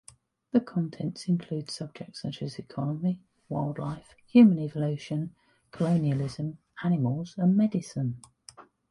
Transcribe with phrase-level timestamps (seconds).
[0.51, 3.19] The contents include subjects such as economy,
[3.49, 5.35] wildlife, human evolution,
[5.69, 8.19] colonialism, animals and medicine.